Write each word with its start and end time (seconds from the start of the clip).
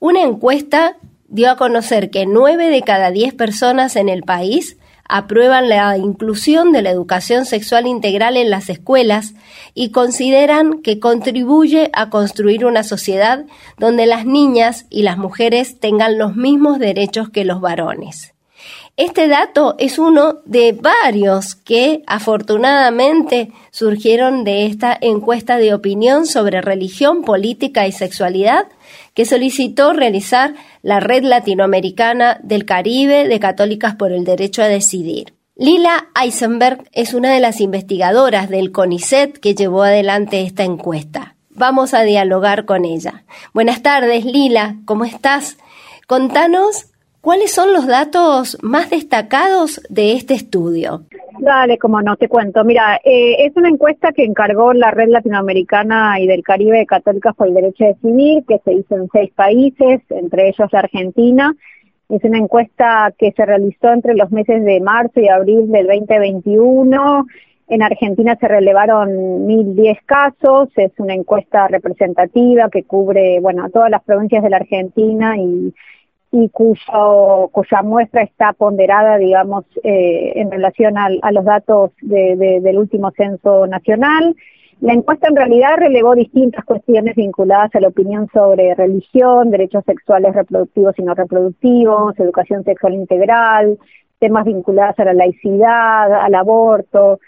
Una 0.00 0.22
encuesta 0.22 0.96
dio 1.28 1.50
a 1.50 1.56
conocer 1.58 2.10
que 2.10 2.24
9 2.24 2.70
de 2.70 2.80
cada 2.80 3.10
10 3.10 3.34
personas 3.34 3.96
en 3.96 4.08
el 4.08 4.22
país 4.22 4.78
aprueban 5.04 5.68
la 5.68 5.98
inclusión 5.98 6.72
de 6.72 6.80
la 6.80 6.88
educación 6.88 7.44
sexual 7.44 7.86
integral 7.86 8.38
en 8.38 8.48
las 8.48 8.70
escuelas 8.70 9.34
y 9.74 9.90
consideran 9.90 10.80
que 10.80 11.00
contribuye 11.00 11.90
a 11.92 12.08
construir 12.08 12.64
una 12.64 12.82
sociedad 12.82 13.44
donde 13.76 14.06
las 14.06 14.24
niñas 14.24 14.86
y 14.88 15.02
las 15.02 15.18
mujeres 15.18 15.78
tengan 15.80 16.16
los 16.16 16.34
mismos 16.34 16.78
derechos 16.78 17.28
que 17.28 17.44
los 17.44 17.60
varones. 17.60 18.32
Este 19.00 19.28
dato 19.28 19.76
es 19.78 19.98
uno 19.98 20.40
de 20.44 20.72
varios 20.72 21.54
que 21.54 22.02
afortunadamente 22.06 23.50
surgieron 23.70 24.44
de 24.44 24.66
esta 24.66 24.94
encuesta 25.00 25.56
de 25.56 25.72
opinión 25.72 26.26
sobre 26.26 26.60
religión, 26.60 27.22
política 27.22 27.86
y 27.86 27.92
sexualidad 27.92 28.66
que 29.14 29.24
solicitó 29.24 29.94
realizar 29.94 30.52
la 30.82 31.00
Red 31.00 31.24
Latinoamericana 31.24 32.40
del 32.42 32.66
Caribe 32.66 33.26
de 33.26 33.40
Católicas 33.40 33.94
por 33.94 34.12
el 34.12 34.24
Derecho 34.24 34.62
a 34.62 34.68
Decidir. 34.68 35.32
Lila 35.56 36.08
Eisenberg 36.22 36.84
es 36.92 37.14
una 37.14 37.32
de 37.32 37.40
las 37.40 37.62
investigadoras 37.62 38.50
del 38.50 38.70
CONICET 38.70 39.38
que 39.38 39.54
llevó 39.54 39.84
adelante 39.84 40.42
esta 40.42 40.64
encuesta. 40.64 41.36
Vamos 41.48 41.94
a 41.94 42.02
dialogar 42.02 42.66
con 42.66 42.84
ella. 42.84 43.24
Buenas 43.54 43.80
tardes, 43.80 44.26
Lila, 44.26 44.76
¿cómo 44.84 45.06
estás? 45.06 45.56
Contanos 46.06 46.89
cuáles 47.20 47.52
son 47.52 47.72
los 47.72 47.86
datos 47.86 48.58
más 48.62 48.90
destacados 48.90 49.80
de 49.88 50.12
este 50.12 50.34
estudio. 50.34 51.02
Dale, 51.38 51.78
como 51.78 52.02
no, 52.02 52.16
te 52.16 52.28
cuento. 52.28 52.64
Mira, 52.64 53.00
eh, 53.04 53.46
es 53.46 53.56
una 53.56 53.68
encuesta 53.68 54.12
que 54.12 54.24
encargó 54.24 54.72
la 54.72 54.90
Red 54.90 55.08
Latinoamericana 55.08 56.20
y 56.20 56.26
del 56.26 56.42
Caribe 56.42 56.78
de 56.78 56.86
Católicas 56.86 57.34
por 57.34 57.48
el 57.48 57.54
Derecho 57.54 57.84
a 57.84 57.88
Decidir, 57.88 58.44
que 58.46 58.60
se 58.64 58.74
hizo 58.74 58.96
en 58.96 59.08
seis 59.12 59.30
países, 59.34 60.00
entre 60.10 60.48
ellos 60.48 60.68
la 60.72 60.80
Argentina. 60.80 61.54
Es 62.08 62.24
una 62.24 62.38
encuesta 62.38 63.14
que 63.16 63.32
se 63.32 63.46
realizó 63.46 63.92
entre 63.92 64.14
los 64.14 64.30
meses 64.32 64.64
de 64.64 64.80
marzo 64.80 65.20
y 65.20 65.28
abril 65.28 65.70
del 65.70 65.86
2021. 65.86 67.26
En 67.68 67.82
Argentina 67.82 68.36
se 68.40 68.48
relevaron 68.48 69.10
1.010 69.46 69.98
casos. 70.04 70.68
Es 70.74 70.90
una 70.98 71.14
encuesta 71.14 71.68
representativa 71.68 72.68
que 72.68 72.82
cubre, 72.82 73.38
bueno, 73.40 73.70
todas 73.70 73.90
las 73.90 74.02
provincias 74.02 74.42
de 74.42 74.50
la 74.50 74.56
Argentina 74.56 75.36
y 75.38 75.72
y 76.32 76.48
cuyo, 76.50 77.48
cuya 77.52 77.82
muestra 77.82 78.22
está 78.22 78.52
ponderada, 78.52 79.18
digamos, 79.18 79.64
eh, 79.82 80.32
en 80.36 80.50
relación 80.50 80.96
a 80.96 81.32
los 81.32 81.44
datos 81.44 81.90
del 82.00 82.78
último 82.78 83.10
censo 83.16 83.66
nacional. 83.66 84.36
La 84.80 84.94
encuesta 84.94 85.28
en 85.28 85.36
realidad 85.36 85.76
relevó 85.76 86.14
distintas 86.14 86.64
cuestiones 86.64 87.14
vinculadas 87.14 87.74
a 87.74 87.80
la 87.80 87.88
opinión 87.88 88.28
sobre 88.32 88.74
religión, 88.74 89.50
derechos 89.50 89.84
sexuales 89.84 90.34
reproductivos 90.34 90.98
y 90.98 91.02
no 91.02 91.14
reproductivos, 91.14 92.18
educación 92.18 92.64
sexual 92.64 92.94
integral, 92.94 93.78
temas 94.20 94.46
vinculados 94.46 94.98
a 94.98 95.04
la 95.04 95.12
laicidad, 95.12 96.12
al 96.14 96.34
aborto, 96.34 97.18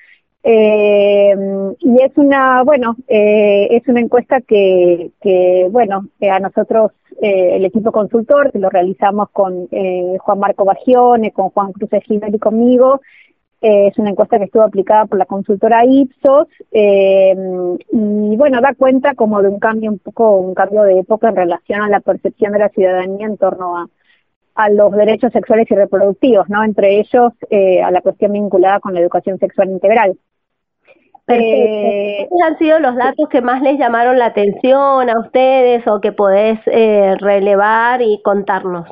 eh, 0.44 1.34
y 1.78 2.02
es 2.02 2.12
una, 2.16 2.62
bueno, 2.64 2.96
eh, 3.06 3.68
es 3.70 3.86
una 3.86 4.00
encuesta 4.00 4.40
que, 4.40 5.10
que 5.20 5.68
bueno, 5.70 6.08
eh, 6.20 6.30
a 6.30 6.40
nosotros, 6.40 6.92
eh, 7.20 7.56
el 7.56 7.64
equipo 7.64 7.92
consultor, 7.92 8.50
que 8.50 8.58
lo 8.58 8.68
realizamos 8.68 9.30
con 9.30 9.68
eh, 9.70 10.16
Juan 10.18 10.38
Marco 10.40 10.64
Bagione, 10.64 11.30
con 11.30 11.50
Juan 11.50 11.72
Cruz 11.72 11.90
Gimel 12.04 12.34
y 12.34 12.38
conmigo, 12.38 13.00
es 13.60 13.96
una 13.96 14.10
encuesta 14.10 14.38
que 14.38 14.46
estuvo 14.46 14.64
aplicada 14.64 15.06
por 15.06 15.18
la 15.18 15.24
consultora 15.24 15.84
Ipsos, 15.84 16.48
y 16.72 18.36
bueno, 18.36 18.60
da 18.60 18.74
cuenta 18.74 19.14
como 19.14 19.40
de 19.40 19.48
un 19.50 19.60
cambio, 19.60 19.92
un 19.92 20.00
poco, 20.00 20.36
un 20.38 20.52
cambio 20.52 20.82
de 20.82 20.98
época 20.98 21.28
en 21.28 21.36
relación 21.36 21.80
a 21.80 21.88
la 21.88 22.00
percepción 22.00 22.52
de 22.54 22.58
la 22.58 22.70
ciudadanía 22.70 23.28
en 23.28 23.36
torno 23.36 23.76
a, 23.78 23.86
a 24.54 24.68
los 24.68 24.92
derechos 24.92 25.32
sexuales 25.32 25.70
y 25.70 25.74
reproductivos, 25.74 26.48
¿no? 26.48 26.62
Entre 26.64 26.98
ellos 26.98 27.32
eh, 27.50 27.80
a 27.80 27.90
la 27.90 28.00
cuestión 28.00 28.32
vinculada 28.32 28.80
con 28.80 28.94
la 28.94 29.00
educación 29.00 29.38
sexual 29.38 29.70
integral. 29.70 30.18
Eh, 31.28 32.26
¿Cuáles 32.28 32.52
han 32.52 32.58
sido 32.58 32.80
los 32.80 32.96
datos 32.96 33.28
que 33.28 33.40
más 33.40 33.62
les 33.62 33.78
llamaron 33.78 34.18
la 34.18 34.26
atención 34.26 35.08
a 35.08 35.20
ustedes 35.20 35.86
o 35.86 36.00
que 36.00 36.12
podés 36.12 36.58
eh, 36.66 37.14
relevar 37.20 38.02
y 38.02 38.20
contarnos? 38.22 38.88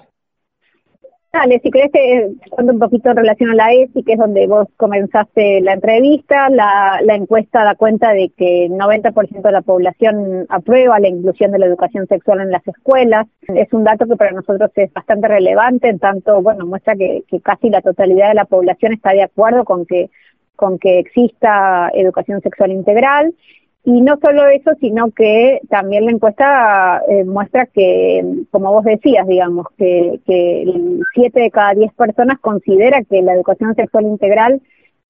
Dale, 1.33 1.61
si 1.63 1.71
querés 1.71 1.93
te 1.93 2.29
cuento 2.51 2.73
un 2.73 2.81
poquito 2.81 3.11
en 3.11 3.17
relación 3.17 3.51
a 3.51 3.55
la 3.55 3.73
ESI, 3.73 4.03
que 4.03 4.15
es 4.15 4.19
donde 4.19 4.49
vos 4.49 4.67
comenzaste 4.77 5.61
la 5.61 5.75
entrevista. 5.75 6.51
La, 6.51 7.01
la 7.05 7.15
encuesta 7.15 7.63
da 7.63 7.77
cuenta 7.77 8.13
de 8.13 8.33
que 8.37 8.67
el 8.67 8.73
90% 8.73 9.41
de 9.41 9.53
la 9.53 9.63
población 9.63 10.47
aprueba 10.49 10.99
la 10.99 11.07
inclusión 11.07 11.53
de 11.53 11.61
la 11.61 11.67
educación 11.67 12.09
sexual 12.09 12.41
en 12.41 12.51
las 12.51 12.67
escuelas. 12.67 13.29
Es 13.47 13.73
un 13.73 13.85
dato 13.85 14.07
que 14.07 14.17
para 14.17 14.33
nosotros 14.33 14.73
es 14.75 14.93
bastante 14.93 15.29
relevante, 15.29 15.89
en 15.89 16.01
tanto, 16.01 16.43
bueno, 16.43 16.67
muestra 16.67 16.97
que, 16.97 17.23
que 17.29 17.41
casi 17.41 17.71
la 17.71 17.81
totalidad 17.81 18.31
de 18.31 18.35
la 18.35 18.45
población 18.45 18.93
está 18.93 19.13
de 19.13 19.23
acuerdo 19.23 19.65
con 19.65 19.87
que 19.87 20.11
con 20.61 20.79
que 20.79 20.99
exista 20.99 21.91
educación 21.95 22.43
sexual 22.43 22.71
integral 22.71 23.35
y 23.83 24.03
no 24.03 24.19
solo 24.23 24.47
eso, 24.49 24.73
sino 24.79 25.11
que 25.11 25.61
también 25.71 26.05
la 26.05 26.11
encuesta 26.11 27.01
eh, 27.09 27.25
muestra 27.25 27.65
que, 27.65 28.23
como 28.51 28.71
vos 28.75 28.85
decías, 28.85 29.27
digamos, 29.27 29.69
que, 29.79 30.21
que 30.27 30.71
7 31.15 31.41
de 31.41 31.51
cada 31.51 31.73
10 31.73 31.95
personas 31.95 32.39
considera 32.41 33.03
que 33.05 33.23
la 33.23 33.33
educación 33.33 33.75
sexual 33.75 34.05
integral 34.05 34.61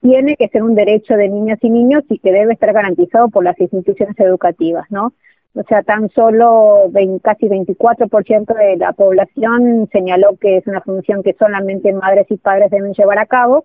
tiene 0.00 0.36
que 0.36 0.46
ser 0.48 0.62
un 0.62 0.76
derecho 0.76 1.14
de 1.14 1.28
niñas 1.28 1.58
y 1.62 1.68
niños 1.68 2.04
y 2.08 2.20
que 2.20 2.30
debe 2.30 2.52
estar 2.52 2.72
garantizado 2.72 3.28
por 3.28 3.42
las 3.42 3.58
instituciones 3.58 4.18
educativas, 4.20 4.86
¿no? 4.88 5.12
O 5.54 5.64
sea, 5.64 5.82
tan 5.82 6.08
solo 6.10 6.90
20, 6.90 7.20
casi 7.22 7.48
24% 7.48 8.54
de 8.54 8.76
la 8.76 8.92
población 8.92 9.88
señaló 9.92 10.36
que 10.40 10.58
es 10.58 10.66
una 10.68 10.80
función 10.80 11.24
que 11.24 11.34
solamente 11.36 11.92
madres 11.92 12.26
y 12.30 12.36
padres 12.36 12.70
deben 12.70 12.92
llevar 12.92 13.18
a 13.18 13.26
cabo 13.26 13.64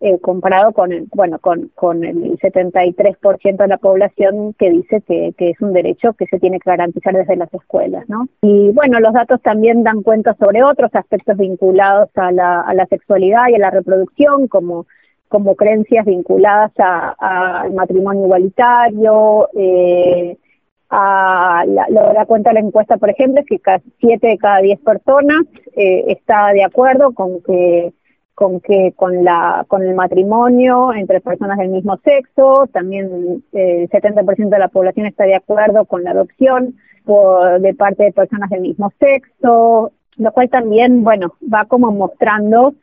eh, 0.00 0.18
comparado 0.20 0.72
con 0.72 0.92
el, 0.92 1.08
bueno, 1.14 1.38
con, 1.40 1.70
con 1.74 2.04
el 2.04 2.38
73% 2.38 3.56
de 3.56 3.68
la 3.68 3.78
población 3.78 4.54
que 4.54 4.70
dice 4.70 5.00
que, 5.00 5.34
que 5.36 5.50
es 5.50 5.60
un 5.60 5.72
derecho 5.72 6.12
que 6.12 6.26
se 6.26 6.38
tiene 6.38 6.60
que 6.60 6.70
garantizar 6.70 7.14
desde 7.14 7.36
las 7.36 7.52
escuelas, 7.52 8.08
¿no? 8.08 8.28
Y 8.42 8.70
bueno, 8.70 9.00
los 9.00 9.12
datos 9.12 9.42
también 9.42 9.82
dan 9.82 10.02
cuenta 10.02 10.34
sobre 10.34 10.62
otros 10.62 10.94
aspectos 10.94 11.36
vinculados 11.36 12.10
a 12.14 12.30
la, 12.30 12.60
a 12.60 12.74
la 12.74 12.86
sexualidad 12.86 13.48
y 13.48 13.56
a 13.56 13.58
la 13.58 13.70
reproducción, 13.70 14.48
como 14.48 14.86
como 15.28 15.56
creencias 15.56 16.06
vinculadas 16.06 16.72
al 16.78 17.72
matrimonio 17.74 18.24
igualitario, 18.24 19.48
eh, 19.54 20.38
a 20.90 21.64
la, 21.66 21.86
lo 21.90 22.14
da 22.14 22.24
cuenta 22.24 22.52
la 22.52 22.60
encuesta, 22.60 22.96
por 22.96 23.10
ejemplo, 23.10 23.40
es 23.40 23.46
que 23.46 23.58
casi 23.58 23.92
7 24.00 24.26
de 24.26 24.38
cada 24.38 24.60
10 24.60 24.80
personas 24.80 25.42
eh, 25.76 26.04
está 26.08 26.52
de 26.52 26.64
acuerdo 26.64 27.12
con 27.12 27.42
que 27.42 27.92
con 28.38 28.60
que 28.60 28.92
con 28.94 29.24
la 29.24 29.64
con 29.66 29.82
el 29.82 29.96
matrimonio 29.96 30.92
entre 30.94 31.20
personas 31.20 31.58
del 31.58 31.70
mismo 31.70 31.96
sexo, 32.04 32.68
también 32.72 33.42
eh, 33.52 33.82
el 33.82 33.90
70% 33.90 34.48
de 34.48 34.58
la 34.60 34.68
población 34.68 35.06
está 35.06 35.24
de 35.24 35.34
acuerdo 35.34 35.86
con 35.86 36.04
la 36.04 36.12
adopción 36.12 36.76
por, 37.04 37.60
de 37.60 37.74
parte 37.74 38.04
de 38.04 38.12
personas 38.12 38.48
del 38.50 38.60
mismo 38.60 38.92
sexo, 39.00 39.90
lo 40.18 40.32
cual 40.32 40.48
también, 40.50 41.02
bueno, 41.02 41.34
va 41.52 41.64
como 41.64 41.90
mostrando 41.90 42.74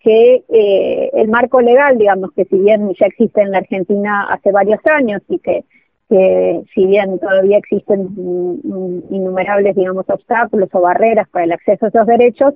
que 0.00 0.42
eh, 0.48 1.10
el 1.12 1.28
marco 1.28 1.60
legal, 1.60 1.96
digamos, 1.96 2.32
que 2.32 2.44
si 2.46 2.58
bien 2.58 2.92
ya 2.98 3.06
existe 3.06 3.40
en 3.40 3.52
la 3.52 3.58
Argentina 3.58 4.26
hace 4.28 4.50
varios 4.50 4.80
años 4.84 5.22
y 5.28 5.38
que, 5.38 5.64
que 6.08 6.60
si 6.74 6.86
bien 6.86 7.20
todavía 7.20 7.58
existen 7.58 8.08
innumerables, 9.10 9.76
digamos, 9.76 10.06
obstáculos 10.08 10.70
o 10.72 10.80
barreras 10.80 11.28
para 11.28 11.44
el 11.44 11.52
acceso 11.52 11.84
a 11.84 11.88
esos 11.90 12.06
derechos, 12.08 12.54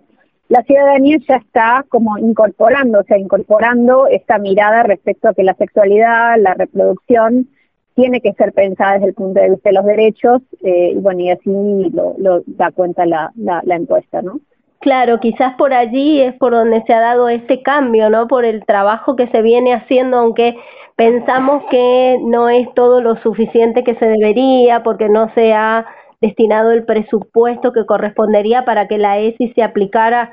la 0.49 0.63
ciudadanía 0.63 1.19
ya 1.29 1.37
está 1.37 1.85
como 1.89 2.17
incorporando, 2.19 3.01
o 3.01 3.03
sea, 3.05 3.19
incorporando 3.19 4.07
esta 4.07 4.39
mirada 4.39 4.83
respecto 4.83 5.29
a 5.29 5.35
que 5.35 5.43
la 5.43 5.55
sexualidad, 5.55 6.37
la 6.39 6.55
reproducción, 6.55 7.49
tiene 7.95 8.21
que 8.21 8.33
ser 8.35 8.53
pensada 8.53 8.95
desde 8.95 9.09
el 9.09 9.15
punto 9.15 9.41
de 9.41 9.51
vista 9.51 9.71
de 9.71 9.75
los 9.75 9.85
derechos, 9.85 10.43
eh, 10.63 10.93
y 10.95 10.99
bueno, 10.99 11.21
y 11.21 11.31
así 11.31 11.51
lo, 11.93 12.15
lo 12.17 12.43
da 12.47 12.71
cuenta 12.71 13.05
la, 13.05 13.33
la, 13.37 13.61
la 13.65 13.77
encuesta, 13.77 14.23
¿no? 14.23 14.41
Claro, 14.81 15.19
quizás 15.19 15.55
por 15.57 15.75
allí 15.75 16.21
es 16.21 16.35
por 16.35 16.53
donde 16.53 16.85
se 16.87 16.95
ha 16.95 17.01
dado 17.01 17.29
este 17.29 17.63
cambio, 17.63 18.09
¿no? 18.09 18.29
Por 18.29 18.45
el 18.45 18.65
trabajo 18.65 19.17
que 19.17 19.27
se 19.29 19.43
viene 19.43 19.75
haciendo, 19.75 20.19
aunque 20.19 20.57
pensamos 20.95 21.65
que 21.71 22.19
no 22.23 22.49
es 22.49 22.73
todo 22.75 23.03
lo 23.03 23.17
suficiente 23.17 23.83
que 23.83 23.97
se 23.97 24.07
debería, 24.07 24.85
porque 24.85 25.09
no 25.09 25.33
se 25.35 25.53
ha 25.53 25.85
destinado 26.21 26.73
el 26.73 26.85
presupuesto 26.85 27.73
que 27.73 27.87
correspondería 27.87 28.65
para 28.65 28.89
que 28.89 28.99
la 28.99 29.19
ESI 29.19 29.53
se 29.55 29.63
aplicara 29.63 30.33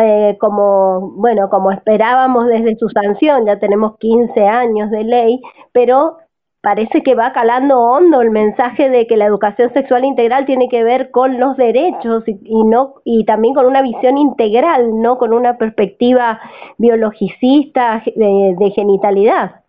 eh, 0.00 0.36
como, 0.40 1.12
bueno, 1.16 1.50
como 1.50 1.70
esperábamos 1.70 2.46
desde 2.46 2.76
su 2.76 2.88
sanción, 2.88 3.46
ya 3.46 3.58
tenemos 3.58 3.98
15 3.98 4.46
años 4.46 4.90
de 4.90 5.04
ley, 5.04 5.40
pero 5.72 6.16
parece 6.62 7.02
que 7.02 7.14
va 7.14 7.32
calando 7.32 7.78
hondo 7.78 8.22
el 8.22 8.30
mensaje 8.30 8.88
de 8.88 9.06
que 9.06 9.16
la 9.16 9.26
educación 9.26 9.72
sexual 9.72 10.04
integral 10.04 10.46
tiene 10.46 10.68
que 10.68 10.82
ver 10.82 11.10
con 11.10 11.38
los 11.38 11.56
derechos 11.56 12.24
y, 12.26 12.64
no 12.64 12.94
y 13.04 13.24
también 13.24 13.54
con 13.54 13.66
una 13.66 13.82
visión 13.82 14.18
integral, 14.18 15.00
no 15.00 15.18
con 15.18 15.32
una 15.32 15.58
perspectiva 15.58 16.40
biologicista 16.78 18.02
de, 18.16 18.56
de 18.58 18.70
genitalidad. 18.70 19.65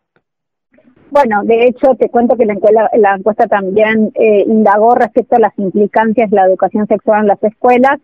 Bueno, 1.10 1.44
de 1.44 1.68
hecho, 1.68 1.96
te 1.96 2.10
cuento 2.10 2.36
que 2.36 2.46
la, 2.46 2.54
encuesta, 2.54 2.90
la 2.98 3.16
encuesta 3.16 3.48
también 3.48 4.12
eh, 4.16 4.44
indagó 4.46 4.94
respecto 4.96 5.38
a 5.38 5.40
las 5.40 5.58
implicancias 5.58 6.30
de 6.30 6.36
la 6.36 6.46
educación 6.46 6.86
sexual 6.88 7.22
en 7.22 7.28
las 7.28 7.44
escuelas 7.44 8.00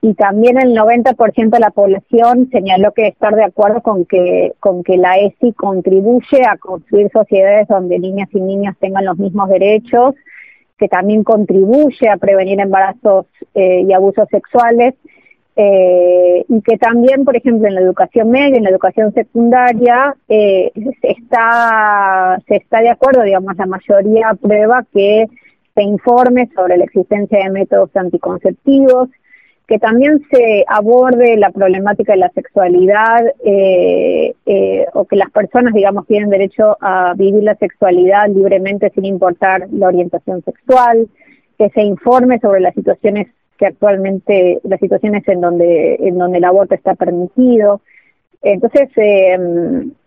y 0.00 0.14
también 0.14 0.60
el 0.60 0.76
90% 0.76 1.50
de 1.50 1.60
la 1.60 1.70
población 1.70 2.48
señaló 2.50 2.90
que 2.92 3.06
estar 3.06 3.36
de 3.36 3.44
acuerdo 3.44 3.82
con 3.82 4.04
que, 4.04 4.52
con 4.58 4.82
que 4.82 4.96
la 4.96 5.16
ESI 5.16 5.52
contribuye 5.52 6.42
a 6.44 6.56
construir 6.56 7.08
sociedades 7.12 7.68
donde 7.68 8.00
niñas 8.00 8.28
y 8.32 8.40
niños 8.40 8.74
tengan 8.80 9.04
los 9.04 9.16
mismos 9.18 9.48
derechos, 9.48 10.16
que 10.76 10.88
también 10.88 11.22
contribuye 11.22 12.08
a 12.08 12.16
prevenir 12.16 12.60
embarazos 12.60 13.26
eh, 13.54 13.84
y 13.86 13.92
abusos 13.92 14.28
sexuales 14.28 14.94
eh, 15.54 16.44
y 16.48 16.62
que 16.62 16.78
también, 16.78 17.24
por 17.24 17.36
ejemplo, 17.36 17.68
en 17.68 17.74
la 17.74 17.82
educación 17.82 18.30
media, 18.30 18.56
en 18.56 18.64
la 18.64 18.70
educación 18.70 19.12
secundaria, 19.12 20.14
eh, 20.28 20.72
se, 20.74 21.10
está, 21.10 22.40
se 22.48 22.56
está 22.56 22.80
de 22.80 22.90
acuerdo, 22.90 23.22
digamos, 23.22 23.56
la 23.56 23.66
mayoría 23.66 24.30
aprueba 24.30 24.84
que 24.92 25.26
se 25.74 25.82
informe 25.82 26.48
sobre 26.54 26.76
la 26.76 26.84
existencia 26.84 27.38
de 27.38 27.50
métodos 27.50 27.94
anticonceptivos, 27.94 29.08
que 29.66 29.78
también 29.78 30.22
se 30.30 30.64
aborde 30.66 31.36
la 31.36 31.50
problemática 31.50 32.12
de 32.12 32.18
la 32.18 32.30
sexualidad 32.30 33.24
eh, 33.44 34.34
eh, 34.44 34.86
o 34.92 35.04
que 35.04 35.16
las 35.16 35.30
personas, 35.30 35.72
digamos, 35.72 36.06
tienen 36.06 36.30
derecho 36.30 36.76
a 36.80 37.14
vivir 37.14 37.42
la 37.42 37.54
sexualidad 37.56 38.28
libremente 38.28 38.90
sin 38.94 39.04
importar 39.04 39.68
la 39.70 39.86
orientación 39.86 40.42
sexual, 40.42 41.08
que 41.58 41.70
se 41.70 41.82
informe 41.82 42.38
sobre 42.40 42.60
las 42.60 42.74
situaciones 42.74 43.28
actualmente 43.66 44.60
las 44.64 44.80
situaciones 44.80 45.26
en 45.28 45.40
donde 45.40 45.96
en 46.00 46.18
donde 46.18 46.38
el 46.38 46.44
aborto 46.44 46.74
está 46.74 46.94
permitido. 46.94 47.80
Entonces, 48.44 48.88
eh, 48.96 49.38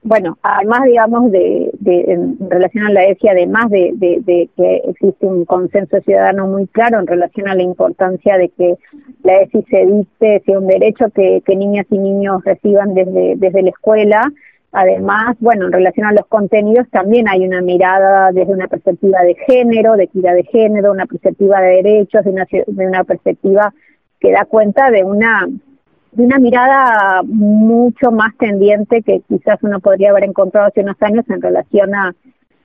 bueno, 0.03 0.37
además, 0.41 0.83
digamos, 0.83 1.31
de, 1.31 1.71
de, 1.79 2.01
en 2.01 2.37
relación 2.49 2.85
a 2.85 2.91
la 2.91 3.05
ESI, 3.05 3.29
además 3.29 3.69
de, 3.69 3.93
de, 3.95 4.49
que 4.57 4.81
existe 4.89 5.25
un 5.25 5.45
consenso 5.45 6.01
ciudadano 6.01 6.45
muy 6.45 6.67
claro 6.67 6.99
en 6.99 7.07
relación 7.07 7.47
a 7.47 7.55
la 7.55 7.63
importancia 7.63 8.37
de 8.37 8.49
que 8.49 8.75
la 9.23 9.37
ESI 9.37 9.63
se 9.69 9.85
dicte, 9.85 10.43
sea 10.45 10.59
un 10.59 10.67
derecho 10.67 11.05
que, 11.15 11.41
que 11.45 11.55
niñas 11.55 11.85
y 11.89 11.97
niños 11.97 12.43
reciban 12.43 12.93
desde, 12.93 13.35
desde 13.37 13.61
la 13.61 13.69
escuela, 13.69 14.29
Además, 14.77 15.37
bueno, 15.39 15.67
en 15.67 15.71
relación 15.71 16.05
a 16.05 16.11
los 16.11 16.25
contenidos 16.25 16.89
también 16.89 17.29
hay 17.29 17.47
una 17.47 17.61
mirada 17.61 18.33
desde 18.33 18.51
una 18.51 18.67
perspectiva 18.67 19.21
de 19.21 19.33
género, 19.47 19.93
de 19.93 20.03
equidad 20.03 20.35
de 20.35 20.43
género, 20.43 20.91
una 20.91 21.05
perspectiva 21.05 21.61
de 21.61 21.81
derechos, 21.81 22.25
de 22.25 22.31
una, 22.31 22.45
de 22.51 22.85
una 22.85 23.05
perspectiva 23.05 23.73
que 24.19 24.33
da 24.33 24.43
cuenta 24.43 24.91
de 24.91 25.05
una 25.05 25.47
de 26.11 26.23
una 26.23 26.39
mirada 26.39 27.23
mucho 27.23 28.11
más 28.11 28.35
tendiente 28.37 29.01
que 29.01 29.21
quizás 29.29 29.59
uno 29.63 29.79
podría 29.79 30.09
haber 30.09 30.25
encontrado 30.25 30.67
hace 30.67 30.81
unos 30.81 31.01
años 31.01 31.23
en 31.29 31.41
relación 31.41 31.95
a, 31.95 32.13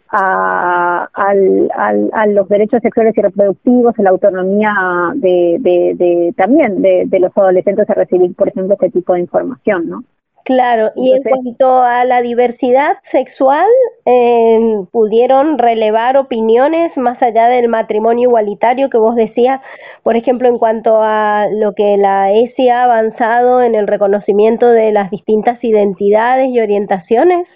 a, 0.09 1.09
a 1.15 2.27
los 2.27 2.49
derechos 2.49 2.83
sexuales 2.83 3.17
y 3.17 3.23
reproductivos, 3.23 3.97
a 3.97 4.03
la 4.03 4.11
autonomía 4.11 4.75
de, 5.15 5.59
de, 5.61 5.95
de 5.95 6.35
también 6.37 6.83
de, 6.83 7.05
de 7.07 7.21
los 7.21 7.31
adolescentes 7.37 7.89
a 7.89 7.95
recibir, 7.95 8.35
por 8.35 8.49
ejemplo, 8.49 8.75
este 8.75 8.91
tipo 8.91 9.15
de 9.15 9.21
información, 9.21 9.89
¿no? 9.89 10.03
Claro, 10.51 10.91
y 10.97 11.13
en 11.13 11.23
cuanto 11.23 11.81
a 11.81 12.05
la 12.05 12.23
diversidad 12.23 12.97
sexual, 13.13 13.69
eh, 14.05 14.59
¿pudieron 14.91 15.59
relevar 15.59 16.17
opiniones 16.17 16.91
más 16.97 17.23
allá 17.23 17.47
del 17.47 17.69
matrimonio 17.69 18.29
igualitario 18.29 18.91
que 18.91 18.99
vos 18.99 19.15
decías? 19.15 19.61
Por 20.03 20.17
ejemplo, 20.17 20.49
en 20.49 20.59
cuanto 20.59 21.01
a 21.01 21.47
lo 21.53 21.73
que 21.77 21.97
la 21.99 22.33
ESI 22.33 22.69
ha 22.69 22.83
avanzado 22.83 23.63
en 23.63 23.77
el 23.77 23.87
reconocimiento 23.87 24.67
de 24.67 24.91
las 24.91 25.13
distintas 25.13 25.63
identidades 25.63 26.49
y 26.49 26.59
orientaciones. 26.59 27.47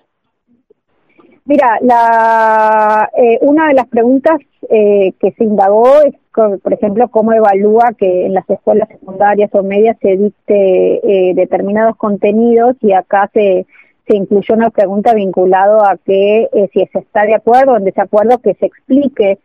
Mira, 1.47 1.79
la, 1.81 3.11
eh, 3.17 3.41
una 3.41 3.67
de 3.67 3.75
las 3.75 3.89
preguntas 3.89 4.39
eh, 4.71 5.15
que 5.19 5.33
se 5.33 5.43
indagó 5.43 6.01
es, 6.03 6.15
por 6.35 6.73
ejemplo, 6.73 7.09
cómo 7.09 7.33
evalúa 7.33 7.93
que 7.97 8.27
en 8.27 8.35
las 8.35 8.49
escuelas 8.49 8.89
secundarias 8.89 9.51
o 9.55 9.63
medias 9.63 9.97
se 10.01 10.17
dicte 10.17 11.31
eh, 11.31 11.35
determinados 11.35 11.97
contenidos 11.97 12.77
y 12.81 12.93
acá 12.93 13.31
se, 13.33 13.67
se 14.07 14.17
incluyó 14.17 14.55
una 14.55 14.71
pregunta 14.71 15.15
vinculado 15.15 15.85
a 15.85 15.97
que 16.05 16.49
si 16.73 16.87
se 16.87 16.99
está 16.99 17.23
de 17.23 17.35
acuerdo 17.35 17.73
o 17.73 17.77
en 17.77 17.85
desacuerdo 17.85 18.39
que 18.39 18.55
se 18.55 18.67
explique 18.67 19.39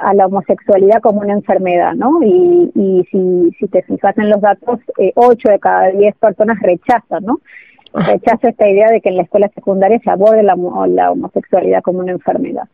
a 0.00 0.12
la 0.12 0.26
homosexualidad 0.26 1.00
como 1.00 1.20
una 1.20 1.34
enfermedad, 1.34 1.94
¿no? 1.94 2.20
Y, 2.20 2.72
y 2.74 3.04
si, 3.12 3.52
si 3.60 3.68
te 3.68 3.82
fijas 3.82 4.18
en 4.18 4.28
los 4.28 4.40
datos, 4.40 4.80
eh, 4.98 5.12
8 5.14 5.48
de 5.50 5.58
cada 5.60 5.90
10 5.90 6.16
personas 6.16 6.58
rechazan, 6.60 7.24
¿no? 7.24 7.38
rechazo 7.96 8.48
esta 8.48 8.68
idea 8.68 8.90
de 8.90 9.00
que 9.00 9.08
en 9.08 9.16
la 9.16 9.22
escuela 9.22 9.48
secundaria 9.54 9.98
se 10.02 10.10
aborde 10.10 10.42
la, 10.42 10.56
la 10.88 11.12
homosexualidad 11.12 11.82
como 11.82 12.00
una 12.00 12.12
enfermedad. 12.12 12.68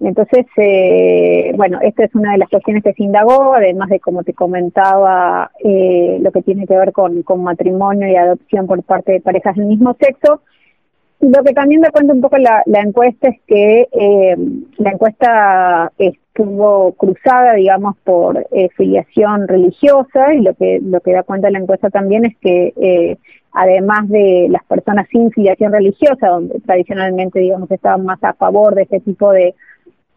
Entonces, 0.00 0.46
eh, 0.56 1.52
bueno, 1.56 1.78
esta 1.82 2.04
es 2.04 2.14
una 2.14 2.32
de 2.32 2.38
las 2.38 2.48
cuestiones 2.48 2.82
que 2.82 2.92
se 2.92 3.04
indagó, 3.04 3.54
además 3.54 3.88
de, 3.88 4.00
como 4.00 4.22
te 4.22 4.34
comentaba, 4.34 5.50
eh, 5.62 6.18
lo 6.20 6.30
que 6.32 6.42
tiene 6.42 6.66
que 6.66 6.76
ver 6.76 6.92
con, 6.92 7.22
con 7.22 7.42
matrimonio 7.42 8.08
y 8.08 8.16
adopción 8.16 8.66
por 8.66 8.82
parte 8.82 9.12
de 9.12 9.20
parejas 9.20 9.56
del 9.56 9.66
mismo 9.66 9.96
sexo. 9.98 10.42
Lo 11.20 11.42
que 11.42 11.54
también 11.54 11.80
me 11.80 11.90
cuenta 11.90 12.12
un 12.12 12.20
poco 12.20 12.36
la, 12.36 12.62
la 12.66 12.80
encuesta 12.80 13.28
es 13.28 13.40
que 13.46 13.88
eh, 13.92 14.36
la 14.76 14.90
encuesta 14.90 15.90
estuvo 15.96 16.92
cruzada, 16.92 17.54
digamos, 17.54 17.96
por 18.04 18.46
eh, 18.50 18.68
filiación 18.76 19.48
religiosa 19.48 20.34
y 20.34 20.42
lo 20.42 20.54
que 20.54 20.80
lo 20.82 21.00
que 21.00 21.12
da 21.12 21.22
cuenta 21.22 21.50
la 21.50 21.60
encuesta 21.60 21.88
también 21.88 22.26
es 22.26 22.36
que 22.38 22.74
eh, 22.76 23.16
además 23.52 24.08
de 24.08 24.48
las 24.50 24.64
personas 24.64 25.06
sin 25.10 25.30
filiación 25.30 25.72
religiosa, 25.72 26.28
donde 26.28 26.60
tradicionalmente, 26.60 27.38
digamos, 27.38 27.70
estaban 27.70 28.04
más 28.04 28.22
a 28.22 28.34
favor 28.34 28.74
de 28.74 28.82
ese 28.82 29.00
tipo 29.00 29.30
de, 29.30 29.54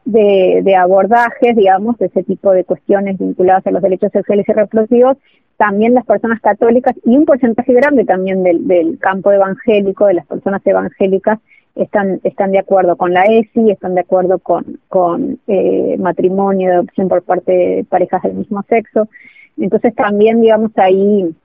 de, 0.07 0.61
de, 0.63 0.75
abordajes, 0.75 1.55
digamos, 1.55 1.97
de 1.97 2.07
ese 2.07 2.23
tipo 2.23 2.51
de 2.51 2.63
cuestiones 2.63 3.17
vinculadas 3.17 3.65
a 3.67 3.71
los 3.71 3.81
derechos 3.81 4.11
sexuales 4.11 4.47
y 4.47 4.53
reproductivos, 4.53 5.17
también 5.57 5.93
las 5.93 6.05
personas 6.05 6.39
católicas 6.39 6.95
y 7.03 7.17
un 7.17 7.25
porcentaje 7.25 7.73
grande 7.73 8.05
también 8.05 8.43
del, 8.43 8.67
del 8.67 8.99
campo 8.99 9.31
evangélico, 9.31 10.05
de 10.05 10.15
las 10.15 10.25
personas 10.25 10.61
evangélicas, 10.65 11.39
están, 11.75 12.19
están 12.23 12.51
de 12.51 12.59
acuerdo 12.59 12.95
con 12.95 13.13
la 13.13 13.25
ESI, 13.25 13.71
están 13.71 13.95
de 13.95 14.01
acuerdo 14.01 14.39
con, 14.39 14.79
con 14.87 15.39
eh, 15.47 15.95
matrimonio, 15.99 16.73
adopción 16.73 17.07
por 17.07 17.21
parte 17.21 17.51
de 17.51 17.85
parejas 17.87 18.23
del 18.23 18.33
mismo 18.33 18.63
sexo. 18.67 19.07
Entonces 19.57 19.93
también, 19.93 20.41
digamos, 20.41 20.71
ahí 20.77 21.35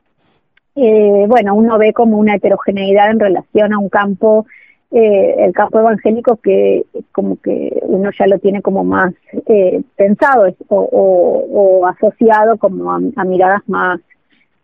eh, 0.75 1.26
bueno, 1.29 1.55
uno 1.55 1.79
ve 1.79 1.93
como 1.93 2.19
una 2.19 2.37
heterogeneidad 2.37 3.11
en 3.11 3.20
relación 3.20 3.73
a 3.73 3.79
un 3.79 3.88
campo, 3.88 4.47
eh, 4.93 5.37
el 5.39 5.53
campo 5.53 5.81
evangélico 5.81 6.37
que 6.37 6.85
como 7.12 7.37
que 7.41 7.81
uno 7.83 8.11
ya 8.19 8.27
lo 8.27 8.39
tiene 8.39 8.61
como 8.61 8.85
más 8.85 9.15
eh, 9.47 9.81
pensado 9.97 10.55
o, 10.69 11.87
asociado 11.87 12.59
como 12.59 12.93
a, 12.93 13.25
miradas 13.25 13.62
más 13.67 14.00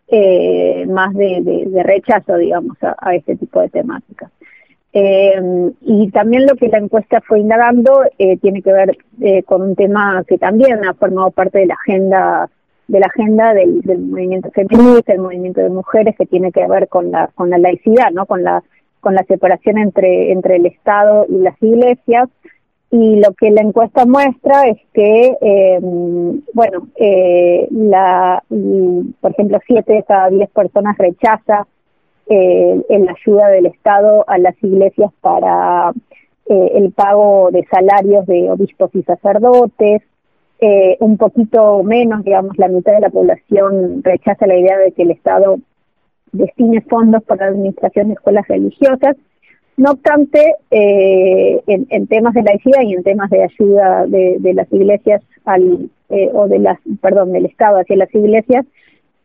eh, 0.07 0.85
más 0.87 1.13
de, 1.13 1.65
de, 1.67 1.83
rechazo, 1.83 2.37
digamos, 2.37 2.77
a, 2.81 3.15
este 3.15 3.35
tipo 3.35 3.61
de 3.61 3.69
temáticas. 3.69 4.31
Eh, 4.91 5.71
y 5.81 6.09
también 6.09 6.47
lo 6.47 6.55
que 6.55 6.67
la 6.67 6.79
encuesta 6.79 7.21
fue 7.21 7.39
indagando 7.39 8.03
eh, 8.17 8.37
tiene 8.37 8.63
que 8.63 8.73
ver 8.73 8.97
eh, 9.21 9.43
con 9.43 9.61
un 9.61 9.75
tema 9.75 10.23
que 10.27 10.39
también 10.39 10.83
ha 10.83 10.95
formado 10.95 11.29
parte 11.29 11.59
de 11.59 11.67
la 11.67 11.75
agenda 11.75 12.49
de 12.87 12.99
la 12.99 13.05
agenda 13.05 13.53
del, 13.53 13.81
del 13.81 13.99
movimiento 13.99 14.49
feminista, 14.49 15.13
el 15.13 15.19
movimiento 15.19 15.61
de 15.61 15.69
mujeres 15.69 16.15
que 16.17 16.25
tiene 16.25 16.51
que 16.51 16.67
ver 16.67 16.87
con 16.87 17.11
la 17.11 17.29
con 17.35 17.51
la 17.51 17.59
laicidad, 17.59 18.09
¿no? 18.11 18.25
Con 18.25 18.43
la 18.43 18.63
con 18.99 19.15
la 19.15 19.23
separación 19.23 19.77
entre 19.77 20.31
entre 20.31 20.57
el 20.57 20.65
Estado 20.65 21.25
y 21.29 21.39
las 21.39 21.61
iglesias. 21.61 22.29
Y 22.91 23.17
lo 23.17 23.33
que 23.35 23.51
la 23.51 23.61
encuesta 23.61 24.05
muestra 24.05 24.63
es 24.67 24.77
que 24.93 25.37
eh, 25.41 25.79
bueno 26.53 26.87
eh, 26.95 27.67
la 27.71 28.43
por 29.21 29.31
ejemplo 29.31 29.59
siete 29.67 29.93
de 29.93 30.03
cada 30.03 30.29
diez 30.29 30.49
personas 30.49 30.97
rechaza 30.97 31.67
eh, 32.29 32.81
la 32.89 33.11
ayuda 33.11 33.47
del 33.49 33.65
Estado 33.65 34.23
a 34.27 34.37
las 34.37 34.55
iglesias 34.63 35.11
para 35.21 35.91
eh, 36.45 36.71
el 36.75 36.91
pago 36.91 37.49
de 37.51 37.65
salarios 37.71 38.25
de 38.25 38.49
obispos 38.51 38.89
y 38.93 39.03
sacerdotes. 39.03 40.01
Eh, 40.61 40.97
un 40.99 41.17
poquito 41.17 41.83
menos, 41.83 42.23
digamos, 42.23 42.57
la 42.57 42.67
mitad 42.67 42.93
de 42.93 42.99
la 42.99 43.09
población 43.09 44.03
rechaza 44.03 44.45
la 44.45 44.57
idea 44.57 44.77
de 44.77 44.91
que 44.91 45.03
el 45.03 45.11
Estado 45.11 45.57
destine 46.31 46.81
fondos 46.81 47.23
para 47.23 47.45
la 47.45 47.51
administración 47.51 48.07
de 48.07 48.13
escuelas 48.13 48.47
religiosas. 48.47 49.15
No 49.77 49.91
obstante, 49.91 50.55
eh, 50.71 51.61
en, 51.67 52.07
temas 52.07 52.33
de 52.33 52.43
laicidad 52.43 52.81
y 52.81 52.93
en 52.93 53.03
temas 53.03 53.29
de 53.29 53.43
ayuda 53.43 54.05
de, 54.07 54.35
de 54.39 54.53
las 54.53 54.71
iglesias 54.73 55.21
al, 55.45 55.89
eh, 56.09 56.29
o 56.33 56.47
de 56.47 56.59
las, 56.59 56.79
perdón, 57.01 57.31
del 57.31 57.45
Estado 57.45 57.77
hacia 57.77 57.95
las 57.95 58.13
iglesias, 58.13 58.65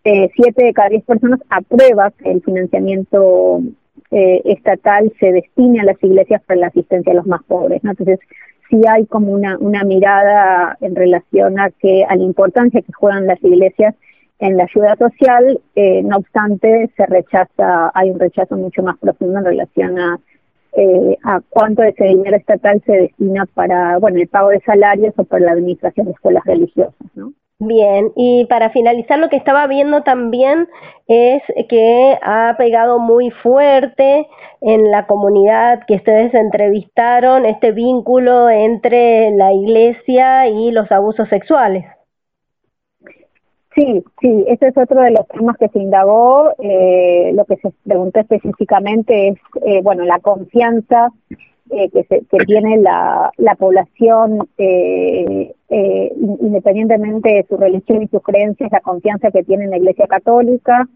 eh, 0.04 0.28
siete 0.37 0.66
de 0.66 0.75
cada 0.75 0.90
diez 0.90 1.02
personas 1.02 1.40
aprueba 1.49 2.11
que 2.11 2.30
el 2.30 2.42
financiamiento 2.42 3.62
eh, 4.11 4.42
estatal 4.44 5.11
se 5.18 5.32
destine 5.32 5.80
a 5.80 5.84
las 5.84 6.02
iglesias 6.04 6.42
para 6.46 6.61
la 6.61 6.66
asistencia 6.66 7.12
a 7.12 7.16
los 7.16 7.26
más 7.26 7.42
pobres. 7.44 7.82
¿no? 7.82 7.92
Entonces, 7.92 8.20
sí 8.68 8.82
hay 8.87 9.06
como 9.06 9.32
una, 9.32 9.56
una 9.58 9.82
mirada 9.82 10.76
en 10.82 10.94
relación 10.94 11.58
a 11.58 11.70
que 11.70 12.04
a 12.04 12.16
la 12.16 12.23
importancia 12.23 12.82
que 12.82 12.92
juegan 12.92 13.26
las 13.26 13.42
iglesias 13.42 13.94
en 14.38 14.57
la 14.57 14.64
ayuda 14.64 14.97
social, 14.97 15.61
eh, 15.75 16.03
no 16.03 16.17
obstante 16.17 16.91
se 16.97 17.07
rechaza, 17.07 17.91
hay 17.95 18.11
un 18.11 18.19
rechazo 18.19 18.57
mucho 18.57 18.83
más 18.83 18.99
profundo 18.99 19.38
en 19.38 19.45
relación 19.45 19.99
a 19.99 20.19
eh, 20.76 21.19
a 21.23 21.41
cuánto 21.50 21.83
de 21.83 21.91
ese 21.91 22.05
dinero 22.05 22.37
estatal 22.37 22.83
se 22.85 22.93
destina 22.93 23.47
para, 23.47 23.97
bueno, 23.99 24.19
el 24.19 24.26
pago 24.26 24.49
de 24.49 24.61
salarios 24.61 25.14
o 25.17 25.23
para 25.23 25.45
la 25.45 25.53
administración 25.53 26.07
de 26.07 26.12
escuelas 26.12 26.43
religiosas, 26.45 26.95
¿no? 27.14 27.33
Bien, 27.61 28.11
y 28.17 28.47
para 28.47 28.71
finalizar 28.71 29.21
lo 29.21 29.29
que 29.29 29.37
estaba 29.37 29.69
viendo 29.69 30.03
también 30.03 30.69
es 31.07 31.41
que 31.69 32.19
ha 32.21 32.57
pegado 32.59 32.99
muy 32.99 33.31
fuerte 33.31 34.26
en 34.61 34.91
la 34.91 35.07
comunidad 35.07 35.85
que 35.87 35.95
ustedes 35.95 36.35
entrevistaron 36.35 37.47
este 37.47 37.71
vínculo 37.71 38.50
entre 38.50 39.31
la 39.31 39.53
iglesia 39.53 40.49
y 40.49 40.73
los 40.73 40.91
abusos 40.91 41.29
sexuales. 41.29 41.85
Sí, 43.75 44.04
sí, 44.21 44.45
ese 44.47 44.69
es 44.69 44.76
otro 44.76 45.02
de 45.02 45.11
los 45.11 45.26
temas 45.28 45.57
que 45.59 45.69
se 45.69 45.81
indagó. 45.81 46.52
Eh, 46.61 47.33
lo 47.35 47.45
que 47.45 47.57
se 47.57 47.73
preguntó 47.85 48.21
específicamente 48.21 49.28
es, 49.28 49.38
eh, 49.66 49.81
bueno, 49.83 50.04
la 50.04 50.21
confianza 50.21 51.09
eh, 51.71 51.90
que, 51.90 52.04
se, 52.04 52.25
que 52.26 52.45
tiene 52.45 52.76
la, 52.78 53.33
la 53.37 53.57
población, 53.57 54.49
eh, 54.59 55.52
independientemente 55.69 57.31
de 57.31 57.47
su 57.49 57.57
religión 57.57 58.02
y 58.02 58.09
sus 58.09 58.23
creencias, 58.23 58.71
la 58.71 58.81
confianza 58.81 59.33
que 59.33 59.43
tiene 59.43 59.64
en 59.64 59.71
la 59.71 59.78
Iglesia 59.78 60.07
Católica. 60.07 60.88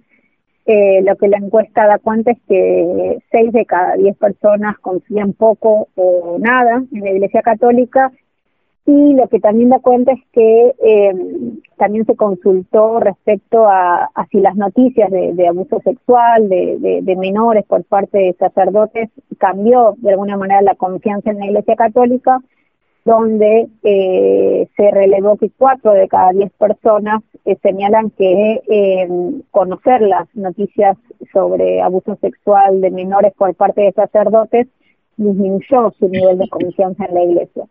Lo 0.67 1.17
que 1.17 1.29
la 1.29 1.39
encuesta 1.39 1.87
da 1.87 1.99
cuenta 1.99 2.33
es 2.33 2.39
que 2.47 3.19
seis 3.33 3.53
de 3.53 3.65
cada 3.65 3.97
diez 3.97 4.15
personas 4.19 4.79
confían 4.79 5.33
poco 5.33 5.89
o 5.97 6.37
nada 6.39 6.85
en 6.93 7.01
la 7.01 7.11
Iglesia 7.11 7.41
Católica 7.41 8.13
y 8.85 9.15
lo 9.15 9.29
que 9.29 9.41
también 9.41 9.71
da 9.71 9.79
cuenta 9.79 10.13
es 10.13 10.21
que 10.31 10.75
también 11.79 12.05
se 12.05 12.17
consultó 12.17 13.01
respecto 13.01 13.67
a, 13.67 14.11
a 14.15 14.27
si 14.27 14.41
las 14.41 14.57
noticias 14.57 15.11
de, 15.11 15.49
abuso 15.49 15.81
sexual 15.83 16.49
de, 16.49 16.79
de, 16.79 17.01
de, 17.03 17.17
menores 17.17 17.65
por 17.65 17.85
parte 17.85 18.19
de 18.19 18.33
sacerdotes 18.35 19.09
cambió 19.39 19.95
de 19.99 20.11
alguna 20.11 20.37
manera 20.37 20.61
la 20.61 20.75
confianza 20.75 21.31
en 21.31 21.39
la 21.39 21.47
Iglesia 21.47 21.77
Católica, 21.77 22.41
donde 23.05 23.69
eh, 23.83 24.69
se 24.77 24.91
relevó 24.91 25.39
que 25.39 25.51
cuatro 25.57 25.93
de 25.93 26.09
cada 26.09 26.33
diez 26.33 26.53
personas 26.53 27.23
eh, 27.47 27.57
señalan 27.63 28.11
que 28.11 28.61
eh, 28.69 29.09
conocer 29.51 30.03
las 30.03 30.29
noticias 30.35 30.97
sobre 31.33 31.81
abuso 31.81 32.17
sexual 32.17 32.83
de 32.83 32.91
menores 32.91 33.33
por 33.33 33.55
parte 33.55 33.81
de 33.81 33.93
sacerdotes 33.93 34.67
disminuyó 35.17 35.91
su 35.99 36.09
nivel 36.09 36.37
de 36.37 36.49
confianza 36.49 37.07
en 37.07 37.15
la 37.15 37.23
Iglesia 37.23 37.65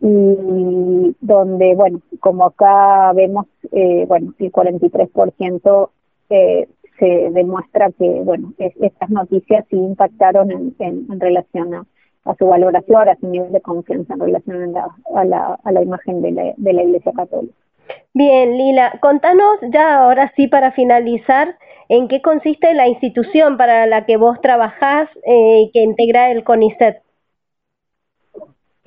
y 0.00 1.16
donde, 1.20 1.74
bueno, 1.74 2.00
como 2.20 2.44
acá 2.44 3.12
vemos, 3.14 3.46
eh, 3.72 4.04
bueno, 4.06 4.34
el 4.38 4.52
43% 4.52 5.90
eh, 6.30 6.68
se 6.98 7.30
demuestra 7.30 7.90
que, 7.92 8.20
bueno, 8.22 8.52
estas 8.58 9.10
noticias 9.10 9.64
sí 9.70 9.76
impactaron 9.76 10.50
en, 10.50 10.74
en, 10.78 11.20
relación 11.20 11.74
a, 11.74 11.86
a, 12.24 12.34
su 12.36 12.46
valoración, 12.46 13.08
a 13.08 13.16
su 13.16 13.28
nivel 13.28 13.52
de 13.52 13.60
confianza 13.60 14.14
en 14.14 14.20
relación 14.20 14.62
a 14.62 14.66
la, 14.66 14.96
a 15.14 15.24
la, 15.24 15.58
a 15.62 15.72
la 15.72 15.82
imagen 15.82 16.22
de 16.22 16.32
la, 16.32 16.54
de 16.56 16.72
la 16.72 16.82
Iglesia 16.82 17.12
Católica. 17.12 17.54
Bien, 18.14 18.56
Lila, 18.56 18.98
contanos 19.00 19.58
ya 19.72 19.98
ahora 19.98 20.32
sí 20.36 20.48
para 20.48 20.72
finalizar, 20.72 21.56
¿en 21.88 22.08
qué 22.08 22.22
consiste 22.22 22.72
la 22.74 22.88
institución 22.88 23.56
para 23.56 23.86
la 23.86 24.06
que 24.06 24.16
vos 24.16 24.40
trabajás 24.40 25.08
eh, 25.24 25.70
que 25.72 25.82
integra 25.82 26.30
el 26.30 26.42
CONICET? 26.42 27.05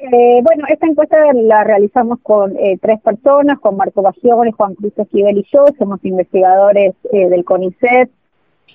Eh, 0.01 0.39
bueno, 0.43 0.63
esta 0.69 0.87
encuesta 0.87 1.17
la 1.33 1.65
realizamos 1.65 2.19
con 2.23 2.55
eh, 2.55 2.77
tres 2.81 3.01
personas, 3.01 3.59
con 3.59 3.75
Marco 3.75 4.01
Bagione, 4.01 4.53
Juan 4.53 4.73
Cruz 4.75 4.97
Esquivel 4.97 5.39
y 5.39 5.45
yo, 5.51 5.65
somos 5.77 5.99
investigadores 6.05 6.93
eh, 7.11 7.27
del 7.27 7.43
CONICET, 7.43 8.09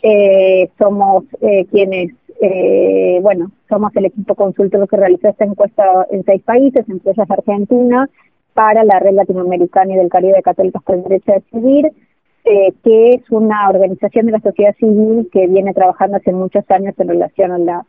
eh, 0.03 0.69
somos 0.77 1.25
eh, 1.41 1.65
quienes, 1.71 2.13
bueno, 3.23 3.53
somos 3.71 3.97
el 3.97 4.05
equipo 4.05 4.35
consultor 4.35 4.87
que 4.87 4.99
realizó 4.99 5.29
esta 5.29 5.47
encuesta 5.47 6.07
en 6.11 6.25
seis 6.25 6.43
países, 6.43 6.87
entre 6.91 7.13
ellas 7.13 7.31
Argentina, 7.31 8.11
para 8.53 8.85
la 8.85 8.99
Red 8.99 9.15
Latinoamericana 9.15 9.95
y 9.95 9.97
del 9.97 10.11
Caribe 10.11 10.35
de 10.37 10.43
Católicos 10.43 10.83
el 10.89 11.05
Derecho 11.05 11.33
a 11.33 11.37
Decidir, 11.37 11.91
que 12.45 13.13
es 13.13 13.31
una 13.31 13.71
organización 13.71 14.27
de 14.27 14.33
la 14.33 14.41
sociedad 14.41 14.75
civil 14.77 15.31
que 15.33 15.47
viene 15.47 15.73
trabajando 15.73 16.19
hace 16.19 16.35
muchos 16.35 16.71
años 16.71 16.95
en 16.99 17.09
relación 17.09 17.53
a 17.53 17.59
la 17.59 17.87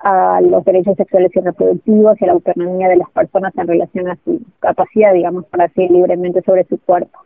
a 0.00 0.40
los 0.40 0.64
derechos 0.64 0.96
sexuales 0.96 1.30
y 1.34 1.40
reproductivos 1.40 2.20
y 2.20 2.24
a 2.24 2.26
la 2.28 2.32
autonomía 2.34 2.88
de 2.88 2.96
las 2.96 3.10
personas 3.10 3.52
en 3.56 3.66
relación 3.66 4.08
a 4.08 4.18
su 4.24 4.40
capacidad, 4.60 5.12
digamos, 5.12 5.46
para 5.46 5.68
decidir 5.68 5.90
libremente 5.90 6.42
sobre 6.42 6.64
su 6.64 6.78
cuerpo. 6.78 7.18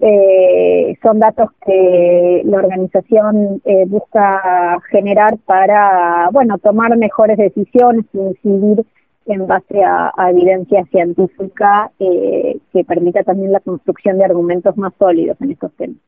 Eh, 0.00 0.96
son 1.02 1.18
datos 1.18 1.50
que 1.66 2.42
la 2.44 2.58
organización 2.58 3.60
eh, 3.64 3.84
busca 3.86 4.78
generar 4.90 5.38
para, 5.38 6.28
bueno, 6.32 6.58
tomar 6.58 6.96
mejores 6.96 7.36
decisiones 7.36 8.04
y 8.12 8.18
incidir 8.18 8.86
en 9.26 9.46
base 9.46 9.82
a, 9.82 10.12
a 10.16 10.30
evidencia 10.30 10.84
científica 10.84 11.90
eh, 11.98 12.58
que 12.72 12.84
permita 12.84 13.24
también 13.24 13.52
la 13.52 13.60
construcción 13.60 14.18
de 14.18 14.24
argumentos 14.24 14.76
más 14.76 14.92
sólidos 14.98 15.36
en 15.40 15.50
estos 15.50 15.72
temas. 15.72 15.98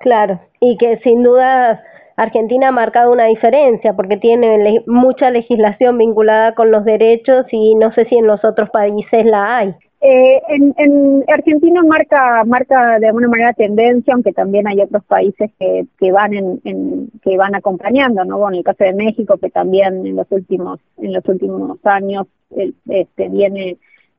Claro, 0.00 0.40
y 0.60 0.76
que 0.76 0.98
sin 0.98 1.22
duda 1.22 1.82
Argentina 2.16 2.68
ha 2.68 2.72
marcado 2.72 3.12
una 3.12 3.26
diferencia 3.26 3.92
porque 3.94 4.16
tiene 4.16 4.58
le 4.58 4.82
mucha 4.86 5.30
legislación 5.30 5.98
vinculada 5.98 6.54
con 6.54 6.70
los 6.70 6.84
derechos 6.84 7.46
y 7.52 7.74
no 7.74 7.92
sé 7.92 8.06
si 8.06 8.16
en 8.16 8.26
los 8.26 8.42
otros 8.44 8.70
países 8.70 9.24
la 9.26 9.58
hay. 9.58 9.74
Eh, 10.00 10.40
en, 10.48 10.74
en, 10.76 11.24
Argentina 11.28 11.82
marca 11.82 12.44
marca 12.44 12.98
de 12.98 13.08
alguna 13.08 13.28
manera 13.28 13.52
tendencia, 13.54 14.14
aunque 14.14 14.32
también 14.32 14.68
hay 14.68 14.80
otros 14.80 15.04
países 15.04 15.50
que, 15.58 15.86
que 15.98 16.12
van 16.12 16.34
en, 16.34 17.10
que 17.22 17.36
van 17.36 17.54
acompañando, 17.54 18.24
¿no? 18.24 18.38
Bueno, 18.38 18.58
el 18.58 18.64
caso 18.64 18.84
de 18.84 18.92
México 18.94 19.38
que 19.38 19.50
también 19.50 20.06
en 20.06 20.16
los 20.16 20.26
últimos 20.30 20.80
en 20.98 21.12
los 21.12 21.24
últimos 21.26 21.78
años 21.84 22.26
el, 22.50 22.74
este 22.88 23.28
viene 23.28 23.78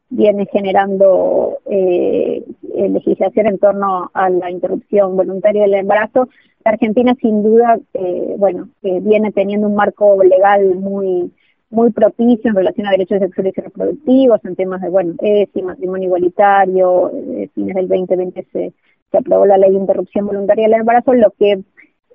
viene 0.10 0.48
generando 0.52 1.60
eh, 1.70 2.44
legislación 2.90 3.48
en 3.48 3.60
torno 3.60 4.10
a 4.14 4.30
la 4.30 4.52
interrupción 4.52 5.16
voluntaria 5.16 5.64
del 5.64 5.74
embarazo. 5.76 6.30
La 6.64 6.72
Argentina, 6.72 7.16
sin 7.22 7.44
duda, 7.44 7.80
eh, 7.94 8.36
bueno, 8.38 8.70
eh, 8.84 9.00
viene 9.02 9.32
teniendo 9.32 9.68
un 9.68 9.76
marco 9.76 10.24
legal 10.24 10.76
muy 10.76 11.32
muy 11.70 11.92
propicio 11.92 12.50
en 12.50 12.56
relación 12.56 12.88
a 12.88 12.92
derechos 12.92 13.20
sexuales 13.20 13.54
y 13.58 13.62
reproductivos, 13.62 14.44
en 14.46 14.56
temas 14.56 14.82
de, 14.82 14.90
bueno, 14.90 15.16
ESI, 15.20 15.62
matrimonio 15.64 16.08
igualitario, 16.08 17.12
eh, 17.14 17.50
fines 17.54 17.76
del 17.76 17.90
2020 17.90 18.48
se, 18.54 18.74
se 19.12 19.18
aprobó 19.18 19.46
la 19.46 19.58
ley 19.58 19.72
de 19.72 19.78
interrupción 19.78 20.28
voluntaria 20.28 20.68
del 20.68 20.80
embarazo, 20.80 21.14
lo 21.14 21.32
que 21.32 21.64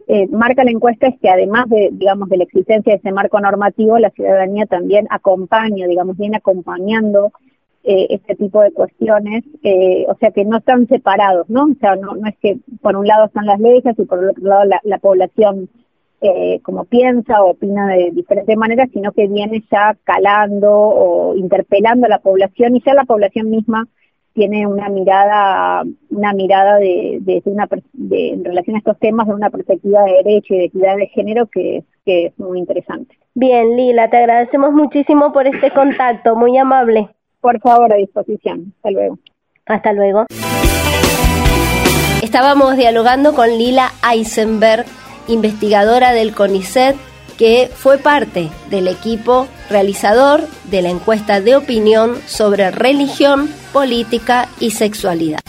eh, 0.08 0.26
marca 0.28 0.64
la 0.64 0.70
encuesta 0.70 1.06
es 1.06 1.18
que 1.20 1.28
además 1.28 1.68
de, 1.68 1.90
digamos, 1.92 2.28
de 2.28 2.38
la 2.38 2.44
existencia 2.44 2.92
de 2.92 2.98
ese 2.98 3.12
marco 3.12 3.40
normativo, 3.40 3.98
la 3.98 4.10
ciudadanía 4.10 4.66
también 4.66 5.06
acompaña, 5.10 5.86
digamos, 5.86 6.16
viene 6.16 6.38
acompañando 6.38 7.32
eh, 7.84 8.06
este 8.10 8.36
tipo 8.36 8.60
de 8.60 8.72
cuestiones, 8.72 9.44
eh, 9.62 10.04
o 10.08 10.14
sea 10.16 10.30
que 10.30 10.44
no 10.44 10.58
están 10.58 10.86
separados, 10.86 11.48
¿no? 11.50 11.64
O 11.64 11.74
sea, 11.80 11.96
no, 11.96 12.14
no 12.14 12.28
es 12.28 12.36
que 12.38 12.58
por 12.80 12.96
un 12.96 13.06
lado 13.06 13.26
están 13.26 13.46
las 13.46 13.58
leyes 13.58 13.98
y 13.98 14.04
por 14.04 14.24
otro 14.24 14.44
lado 14.44 14.64
la, 14.64 14.80
la 14.84 14.98
población 14.98 15.68
eh, 16.20 16.60
como 16.62 16.84
piensa 16.84 17.42
o 17.42 17.50
opina 17.50 17.88
de 17.88 18.12
diferentes 18.12 18.56
maneras, 18.56 18.88
sino 18.92 19.10
que 19.10 19.26
viene 19.26 19.64
ya 19.68 19.96
calando 20.04 20.70
o 20.72 21.34
interpelando 21.34 22.06
a 22.06 22.10
la 22.10 22.20
población 22.20 22.76
y 22.76 22.82
ya 22.86 22.94
la 22.94 23.04
población 23.04 23.50
misma 23.50 23.88
tiene 24.32 24.66
una 24.68 24.88
mirada 24.88 25.82
una 26.10 26.32
mirada 26.32 26.76
de, 26.76 27.18
de, 27.20 27.42
una 27.46 27.68
de, 27.92 28.28
en 28.28 28.44
relación 28.44 28.76
a 28.76 28.78
estos 28.78 28.98
temas 29.00 29.26
de 29.26 29.34
una 29.34 29.50
perspectiva 29.50 30.04
de 30.04 30.22
derecho 30.22 30.54
y 30.54 30.58
de 30.58 30.64
equidad 30.66 30.96
de 30.96 31.08
género 31.08 31.46
que, 31.46 31.82
que 32.06 32.26
es 32.26 32.38
muy 32.38 32.60
interesante. 32.60 33.18
Bien, 33.34 33.76
Lila, 33.76 34.08
te 34.08 34.18
agradecemos 34.18 34.72
muchísimo 34.72 35.32
por 35.32 35.48
este 35.48 35.72
contacto, 35.72 36.36
muy 36.36 36.56
amable. 36.56 37.08
Por 37.42 37.60
favor, 37.60 37.92
a 37.92 37.96
disposición. 37.96 38.72
Hasta 38.76 38.90
luego. 38.92 39.18
Hasta 39.66 39.92
luego. 39.92 40.26
Estábamos 42.22 42.76
dialogando 42.76 43.34
con 43.34 43.48
Lila 43.58 43.92
Eisenberg, 44.10 44.86
investigadora 45.26 46.12
del 46.12 46.34
CONICET, 46.34 46.96
que 47.36 47.68
fue 47.74 47.98
parte 47.98 48.48
del 48.70 48.86
equipo 48.86 49.48
realizador 49.68 50.42
de 50.70 50.82
la 50.82 50.90
encuesta 50.90 51.40
de 51.40 51.56
opinión 51.56 52.16
sobre 52.26 52.70
religión, 52.70 53.50
política 53.72 54.48
y 54.60 54.70
sexualidad. 54.70 55.40